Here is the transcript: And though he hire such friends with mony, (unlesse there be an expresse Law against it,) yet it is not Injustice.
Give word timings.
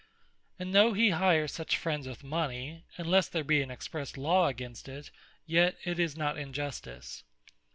And 0.57 0.73
though 0.73 0.93
he 0.93 1.11
hire 1.11 1.47
such 1.47 1.77
friends 1.77 2.07
with 2.07 2.23
mony, 2.23 2.85
(unlesse 2.97 3.27
there 3.29 3.43
be 3.43 3.61
an 3.61 3.69
expresse 3.69 4.17
Law 4.17 4.47
against 4.47 4.89
it,) 4.89 5.11
yet 5.45 5.75
it 5.83 5.99
is 5.99 6.17
not 6.17 6.39
Injustice. 6.39 7.23